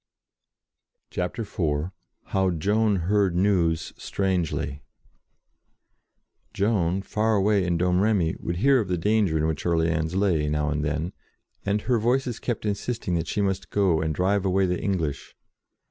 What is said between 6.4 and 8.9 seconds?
JOAN, far away in Domremy, would hear of